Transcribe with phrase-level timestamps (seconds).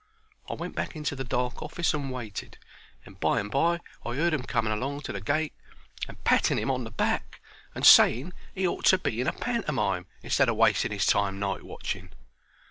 [0.49, 2.57] I went back into the dark office and waited,
[3.05, 5.53] and by and by I 'eard them coming along to the gate
[6.07, 7.39] and patting 'im on the back
[7.75, 11.61] and saying he ought to be in a pantermime instead o' wasting 'is time night
[11.61, 12.09] watching.